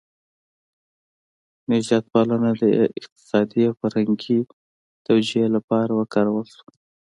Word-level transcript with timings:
نژاد 1.69 2.03
پالنه 2.11 2.51
د 2.61 2.63
اقتصادي 2.99 3.61
او 3.67 3.73
فرهنګي 3.79 4.39
توجیه 5.07 5.47
لپاره 5.55 5.91
وکارول 5.99 6.45
شوه. 6.55 6.71